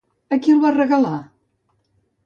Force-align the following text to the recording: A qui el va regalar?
A 0.35 0.39
qui 0.45 0.55
el 0.55 0.63
va 0.63 0.71
regalar? 0.79 1.13